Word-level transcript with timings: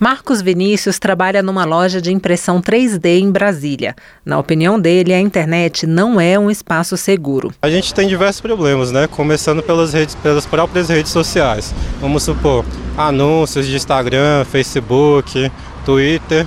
Marcos 0.00 0.40
Vinícius 0.40 1.00
trabalha 1.00 1.42
numa 1.42 1.64
loja 1.64 2.00
de 2.00 2.12
impressão 2.12 2.62
3D 2.62 3.18
em 3.18 3.32
Brasília. 3.32 3.96
Na 4.24 4.38
opinião 4.38 4.78
dele, 4.78 5.12
a 5.12 5.18
internet 5.18 5.88
não 5.88 6.20
é 6.20 6.38
um 6.38 6.48
espaço 6.48 6.96
seguro. 6.96 7.52
A 7.60 7.68
gente 7.68 7.92
tem 7.92 8.06
diversos 8.06 8.40
problemas, 8.40 8.92
né? 8.92 9.08
Começando 9.08 9.60
pelas, 9.60 9.92
redes, 9.92 10.14
pelas 10.14 10.46
próprias 10.46 10.88
redes 10.88 11.10
sociais. 11.10 11.74
Vamos 12.00 12.22
supor, 12.22 12.64
anúncios 12.96 13.66
de 13.66 13.74
Instagram, 13.74 14.44
Facebook, 14.44 15.50
Twitter. 15.84 16.46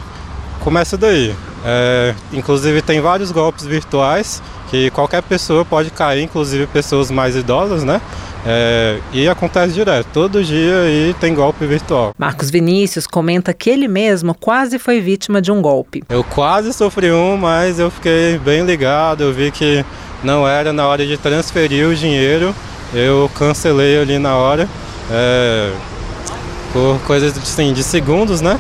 Começa 0.61 0.97
daí. 0.97 1.36
É, 1.65 2.15
inclusive 2.31 2.81
tem 2.81 3.02
vários 3.02 3.33
golpes 3.33 3.65
virtuais 3.65 4.41
que 4.70 4.89
qualquer 4.91 5.21
pessoa 5.23 5.65
pode 5.65 5.89
cair, 5.89 6.23
inclusive 6.23 6.68
pessoas 6.68 7.11
mais 7.11 7.36
idosas, 7.36 7.83
né? 7.83 7.99
É, 8.45 8.99
e 9.13 9.29
acontece 9.29 9.73
direto, 9.73 10.07
todo 10.13 10.43
dia 10.43 10.89
e 10.89 11.13
tem 11.19 11.33
golpe 11.33 11.65
virtual. 11.65 12.11
Marcos 12.17 12.49
Vinícius 12.49 13.05
comenta 13.05 13.53
que 13.53 13.69
ele 13.69 13.87
mesmo 13.87 14.33
quase 14.33 14.79
foi 14.79 14.99
vítima 14.99 15.41
de 15.41 15.51
um 15.51 15.61
golpe. 15.61 16.04
Eu 16.09 16.23
quase 16.23 16.73
sofri 16.73 17.11
um, 17.11 17.37
mas 17.37 17.79
eu 17.79 17.91
fiquei 17.91 18.39
bem 18.39 18.65
ligado, 18.65 19.23
eu 19.23 19.33
vi 19.33 19.51
que 19.51 19.85
não 20.23 20.47
era 20.47 20.73
na 20.73 20.87
hora 20.87 21.05
de 21.05 21.18
transferir 21.18 21.87
o 21.87 21.96
dinheiro, 21.96 22.54
eu 22.93 23.29
cancelei 23.35 23.99
ali 23.99 24.18
na 24.18 24.35
hora, 24.35 24.68
é, 25.11 25.71
por 26.73 26.99
coisas 27.05 27.37
assim, 27.37 27.73
de 27.73 27.83
segundos, 27.83 28.41
né? 28.41 28.60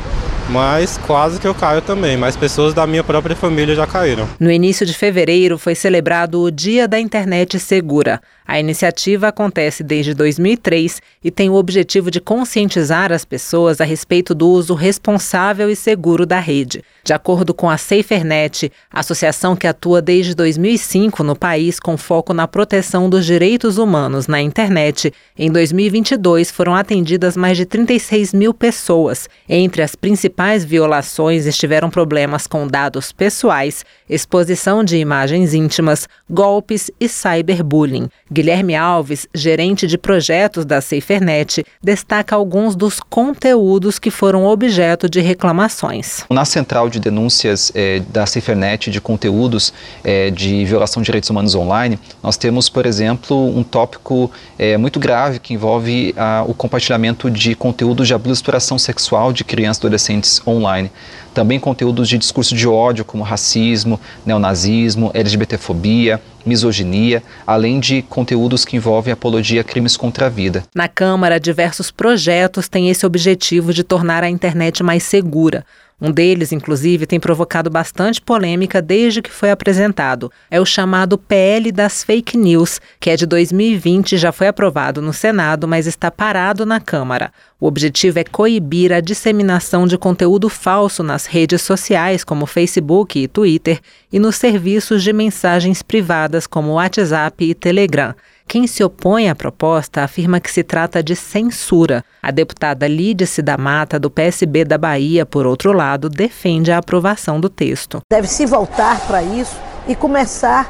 Mas 0.49 0.97
quase 1.05 1.39
que 1.39 1.47
eu 1.47 1.53
caio 1.53 1.81
também. 1.81 2.17
Mas 2.17 2.35
pessoas 2.35 2.73
da 2.73 2.87
minha 2.87 3.03
própria 3.03 3.35
família 3.35 3.75
já 3.75 3.85
caíram. 3.85 4.27
No 4.39 4.51
início 4.51 4.85
de 4.85 4.93
fevereiro 4.93 5.57
foi 5.57 5.75
celebrado 5.75 6.41
o 6.41 6.51
Dia 6.51 6.87
da 6.87 6.99
Internet 6.99 7.59
Segura. 7.59 8.21
A 8.45 8.59
iniciativa 8.59 9.29
acontece 9.29 9.81
desde 9.81 10.13
2003 10.13 11.01
e 11.23 11.31
tem 11.31 11.49
o 11.49 11.53
objetivo 11.53 12.11
de 12.11 12.19
conscientizar 12.19 13.11
as 13.11 13.23
pessoas 13.23 13.79
a 13.79 13.85
respeito 13.85 14.35
do 14.35 14.49
uso 14.49 14.73
responsável 14.73 15.69
e 15.69 15.75
seguro 15.75 16.25
da 16.25 16.39
rede. 16.39 16.83
De 17.03 17.13
acordo 17.13 17.53
com 17.53 17.69
a 17.69 17.77
SaferNet, 17.77 18.69
associação 18.91 19.55
que 19.55 19.67
atua 19.67 20.01
desde 20.01 20.35
2005 20.35 21.23
no 21.23 21.35
país 21.35 21.79
com 21.79 21.95
foco 21.95 22.33
na 22.33 22.47
proteção 22.47 23.09
dos 23.09 23.25
direitos 23.25 23.77
humanos 23.77 24.27
na 24.27 24.41
internet, 24.41 25.13
em 25.37 25.49
2022 25.49 26.51
foram 26.51 26.75
atendidas 26.75 27.37
mais 27.37 27.55
de 27.55 27.65
36 27.65 28.33
mil 28.33 28.53
pessoas. 28.53 29.29
Entre 29.47 29.81
as 29.81 29.95
principais 29.95 30.30
violações 30.65 31.45
estiveram 31.45 31.89
problemas 31.89 32.47
com 32.47 32.67
dados 32.67 33.11
pessoais, 33.11 33.85
exposição 34.09 34.83
de 34.83 34.97
imagens 34.97 35.53
íntimas, 35.53 36.07
golpes 36.29 36.91
e 36.99 37.07
cyberbullying. 37.07 38.09
Guilherme 38.31 38.75
Alves, 38.75 39.27
gerente 39.33 39.87
de 39.87 39.97
projetos 39.97 40.65
da 40.65 40.81
SaferNet, 40.81 41.63
destaca 41.81 42.35
alguns 42.35 42.75
dos 42.75 42.99
conteúdos 42.99 43.97
que 43.97 44.11
foram 44.11 44.45
objeto 44.45 45.09
de 45.09 45.21
reclamações. 45.21 46.25
Na 46.29 46.45
central 46.45 46.89
de 46.89 46.99
denúncias 46.99 47.71
é, 47.73 47.99
da 48.09 48.25
SaferNet 48.25 48.91
de 48.91 48.99
conteúdos 48.99 49.73
é, 50.03 50.29
de 50.29 50.65
violação 50.65 51.01
de 51.01 51.05
direitos 51.05 51.29
humanos 51.29 51.55
online, 51.55 51.97
nós 52.21 52.37
temos, 52.37 52.69
por 52.69 52.85
exemplo, 52.85 53.35
um 53.57 53.63
tópico 53.63 54.29
é, 54.59 54.77
muito 54.77 54.99
grave 54.99 55.39
que 55.39 55.53
envolve 55.53 56.13
o 56.47 56.53
compartilhamento 56.53 57.29
de 57.29 57.55
conteúdos 57.55 58.07
de 58.07 58.13
abuso 58.13 58.41
exploração 58.41 58.77
sexual 58.77 59.31
de 59.31 59.43
crianças 59.43 59.77
e 59.77 59.85
adolescentes 59.85 60.20
online. 60.45 60.89
Também 61.33 61.59
conteúdos 61.59 62.09
de 62.09 62.17
discurso 62.17 62.55
de 62.55 62.67
ódio, 62.67 63.05
como 63.05 63.23
racismo, 63.23 63.99
neonazismo, 64.25 65.11
LGBTfobia, 65.13 66.21
misoginia, 66.45 67.23
além 67.45 67.79
de 67.79 68.01
conteúdos 68.01 68.65
que 68.65 68.75
envolvem 68.75 69.13
apologia 69.13 69.61
a 69.61 69.63
crimes 69.63 69.95
contra 69.95 70.25
a 70.25 70.29
vida. 70.29 70.63
Na 70.75 70.87
Câmara, 70.87 71.39
diversos 71.39 71.91
projetos 71.91 72.67
têm 72.67 72.89
esse 72.89 73.05
objetivo 73.05 73.73
de 73.73 73.83
tornar 73.83 74.23
a 74.23 74.29
internet 74.29 74.83
mais 74.83 75.03
segura. 75.03 75.65
Um 76.01 76.11
deles, 76.11 76.51
inclusive, 76.51 77.05
tem 77.05 77.19
provocado 77.19 77.69
bastante 77.69 78.19
polêmica 78.19 78.81
desde 78.81 79.21
que 79.21 79.29
foi 79.29 79.51
apresentado. 79.51 80.31
É 80.49 80.59
o 80.59 80.65
chamado 80.65 81.15
PL 81.15 81.71
das 81.71 82.03
Fake 82.03 82.35
News, 82.35 82.81
que 82.99 83.11
é 83.11 83.15
de 83.15 83.27
2020 83.27 84.13
e 84.13 84.17
já 84.17 84.31
foi 84.31 84.47
aprovado 84.47 84.99
no 84.99 85.13
Senado, 85.13 85.67
mas 85.67 85.85
está 85.85 86.09
parado 86.09 86.65
na 86.65 86.79
Câmara. 86.79 87.31
O 87.59 87.67
objetivo 87.67 88.17
é 88.17 88.23
coibir 88.23 88.91
a 88.91 88.99
disseminação 88.99 89.85
de 89.85 89.95
conteúdo 89.95 90.49
falso 90.49 91.03
nas 91.03 91.20
redes 91.25 91.61
sociais, 91.61 92.23
como 92.23 92.45
Facebook 92.45 93.19
e 93.19 93.27
Twitter, 93.27 93.79
e 94.11 94.19
nos 94.19 94.35
serviços 94.35 95.03
de 95.03 95.13
mensagens 95.13 95.81
privadas, 95.81 96.45
como 96.45 96.73
WhatsApp 96.73 97.43
e 97.43 97.53
Telegram. 97.53 98.13
Quem 98.47 98.67
se 98.67 98.83
opõe 98.83 99.29
à 99.29 99.35
proposta 99.35 100.03
afirma 100.03 100.39
que 100.39 100.51
se 100.51 100.63
trata 100.63 101.01
de 101.01 101.15
censura. 101.15 102.03
A 102.21 102.31
deputada 102.31 102.87
Lídice 102.87 103.41
da 103.41 103.57
Mata, 103.57 103.97
do 103.97 104.11
PSB 104.11 104.65
da 104.65 104.77
Bahia, 104.77 105.25
por 105.25 105.47
outro 105.47 105.71
lado, 105.71 106.09
defende 106.09 106.71
a 106.71 106.79
aprovação 106.79 107.39
do 107.39 107.47
texto. 107.47 108.01
Deve-se 108.11 108.45
voltar 108.45 108.99
para 109.07 109.23
isso 109.23 109.55
e 109.87 109.95
começar 109.95 110.69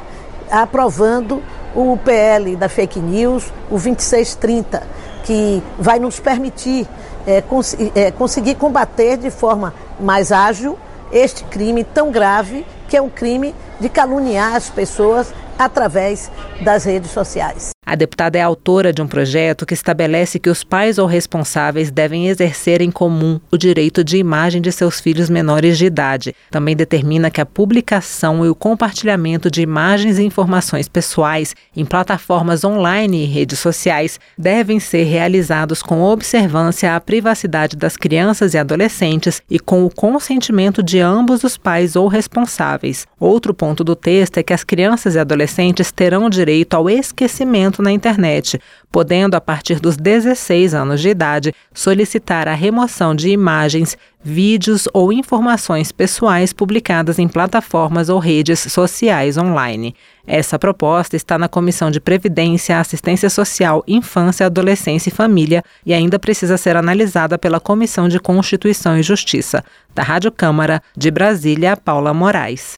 aprovando 0.50 1.42
o 1.74 1.96
PL 1.96 2.54
da 2.56 2.68
fake 2.68 3.00
news, 3.00 3.46
o 3.68 3.78
2630, 3.78 4.82
que 5.24 5.62
vai 5.78 5.98
nos 5.98 6.18
permitir 6.20 6.86
é, 7.26 7.40
cons 7.40 7.76
é, 7.94 8.10
conseguir 8.10 8.56
combater 8.56 9.16
de 9.16 9.30
forma 9.30 9.74
mais 10.00 10.32
ágil 10.32 10.78
este 11.12 11.44
crime 11.44 11.84
tão 11.84 12.10
grave, 12.10 12.66
que 12.88 12.96
é 12.96 13.02
um 13.02 13.10
crime 13.10 13.54
de 13.78 13.88
caluniar 13.88 14.54
as 14.54 14.70
pessoas 14.70 15.32
através 15.58 16.30
das 16.62 16.84
redes 16.84 17.10
sociais. 17.10 17.71
A 17.84 17.96
deputada 17.96 18.38
é 18.38 18.40
autora 18.40 18.92
de 18.92 19.02
um 19.02 19.08
projeto 19.08 19.66
que 19.66 19.74
estabelece 19.74 20.38
que 20.38 20.48
os 20.48 20.62
pais 20.62 20.98
ou 20.98 21.06
responsáveis 21.06 21.90
devem 21.90 22.28
exercer 22.28 22.80
em 22.80 22.92
comum 22.92 23.40
o 23.50 23.58
direito 23.58 24.04
de 24.04 24.18
imagem 24.18 24.62
de 24.62 24.70
seus 24.70 25.00
filhos 25.00 25.28
menores 25.28 25.76
de 25.76 25.86
idade. 25.86 26.32
Também 26.48 26.76
determina 26.76 27.28
que 27.28 27.40
a 27.40 27.44
publicação 27.44 28.46
e 28.46 28.48
o 28.48 28.54
compartilhamento 28.54 29.50
de 29.50 29.62
imagens 29.62 30.20
e 30.20 30.22
informações 30.22 30.88
pessoais 30.88 31.56
em 31.76 31.84
plataformas 31.84 32.62
online 32.62 33.24
e 33.24 33.26
redes 33.26 33.58
sociais 33.58 34.20
devem 34.38 34.78
ser 34.78 35.02
realizados 35.02 35.82
com 35.82 36.02
observância 36.02 36.94
à 36.94 37.00
privacidade 37.00 37.76
das 37.76 37.96
crianças 37.96 38.54
e 38.54 38.58
adolescentes 38.58 39.42
e 39.50 39.58
com 39.58 39.84
o 39.84 39.90
consentimento 39.90 40.84
de 40.84 41.00
ambos 41.00 41.42
os 41.42 41.56
pais 41.56 41.96
ou 41.96 42.06
responsáveis. 42.06 43.08
Outro 43.18 43.52
ponto 43.52 43.82
do 43.82 43.96
texto 43.96 44.38
é 44.38 44.42
que 44.44 44.52
as 44.52 44.62
crianças 44.62 45.16
e 45.16 45.18
adolescentes 45.18 45.90
terão 45.90 46.30
direito 46.30 46.74
ao 46.74 46.88
esquecimento 46.88 47.71
na 47.80 47.92
internet, 47.92 48.60
podendo, 48.90 49.36
a 49.36 49.40
partir 49.40 49.80
dos 49.80 49.96
16 49.96 50.74
anos 50.74 51.00
de 51.00 51.08
idade, 51.08 51.54
solicitar 51.72 52.48
a 52.48 52.54
remoção 52.54 53.14
de 53.14 53.30
imagens, 53.30 53.96
vídeos 54.22 54.88
ou 54.92 55.12
informações 55.12 55.90
pessoais 55.90 56.52
publicadas 56.52 57.18
em 57.18 57.26
plataformas 57.26 58.08
ou 58.08 58.18
redes 58.18 58.60
sociais 58.60 59.38
online. 59.38 59.94
Essa 60.26 60.58
proposta 60.58 61.16
está 61.16 61.36
na 61.36 61.48
Comissão 61.48 61.90
de 61.90 62.00
Previdência, 62.00 62.78
Assistência 62.78 63.28
Social, 63.28 63.82
Infância, 63.88 64.46
Adolescência 64.46 65.08
e 65.08 65.12
Família 65.12 65.64
e 65.84 65.92
ainda 65.92 66.18
precisa 66.18 66.56
ser 66.56 66.76
analisada 66.76 67.38
pela 67.38 67.58
Comissão 67.58 68.08
de 68.08 68.20
Constituição 68.20 68.96
e 68.96 69.02
Justiça. 69.02 69.64
Da 69.94 70.02
Rádio 70.02 70.30
Câmara, 70.30 70.82
de 70.96 71.10
Brasília, 71.10 71.76
Paula 71.76 72.14
Moraes. 72.14 72.70